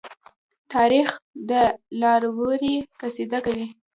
تاریخ 0.73 1.09
د 1.49 1.51
دلاورۍ 1.99 2.75
قصه 2.99 3.37
کوي. 3.45 3.67